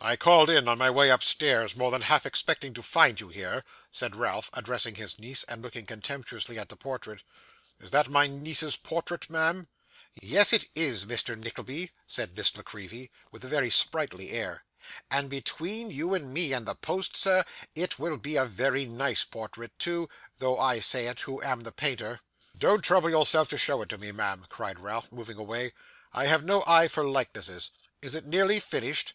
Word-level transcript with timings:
'I 0.00 0.16
called 0.16 0.48
in, 0.48 0.66
on 0.68 0.78
my 0.78 0.88
way 0.88 1.10
upstairs, 1.10 1.76
more 1.76 1.90
than 1.90 2.00
half 2.00 2.24
expecting 2.24 2.72
to 2.72 2.82
find 2.82 3.20
you 3.20 3.28
here,' 3.28 3.62
said 3.90 4.16
Ralph, 4.16 4.48
addressing 4.54 4.94
his 4.94 5.18
niece, 5.18 5.44
and 5.44 5.60
looking 5.60 5.84
contemptuously 5.84 6.58
at 6.58 6.70
the 6.70 6.76
portrait. 6.78 7.22
'Is 7.78 7.90
that 7.90 8.08
my 8.08 8.26
niece's 8.26 8.76
portrait, 8.76 9.28
ma'am?' 9.28 9.68
'Yes 10.14 10.54
it 10.54 10.66
is, 10.74 11.04
Mr. 11.04 11.36
Nickleby,' 11.36 11.90
said 12.06 12.34
Miss 12.34 12.56
La 12.56 12.62
Creevy, 12.62 13.10
with 13.30 13.44
a 13.44 13.48
very 13.48 13.68
sprightly 13.68 14.30
air, 14.30 14.64
'and 15.10 15.28
between 15.28 15.90
you 15.90 16.14
and 16.14 16.32
me 16.32 16.54
and 16.54 16.64
the 16.64 16.74
post, 16.74 17.14
sir, 17.14 17.44
it 17.74 17.98
will 17.98 18.16
be 18.16 18.36
a 18.36 18.46
very 18.46 18.86
nice 18.86 19.24
portrait 19.24 19.78
too, 19.78 20.08
though 20.38 20.58
I 20.58 20.78
say 20.78 21.06
it 21.06 21.20
who 21.20 21.42
am 21.42 21.64
the 21.64 21.70
painter.' 21.72 22.20
'Don't 22.56 22.80
trouble 22.82 23.10
yourself 23.10 23.50
to 23.50 23.58
show 23.58 23.82
it 23.82 23.90
to 23.90 23.98
me, 23.98 24.10
ma'am,' 24.10 24.46
cried 24.48 24.80
Ralph, 24.80 25.12
moving 25.12 25.36
away, 25.36 25.74
'I 26.14 26.24
have 26.28 26.44
no 26.44 26.64
eye 26.66 26.88
for 26.88 27.04
likenesses. 27.04 27.68
Is 28.00 28.14
it 28.14 28.24
nearly 28.24 28.58
finished? 28.58 29.12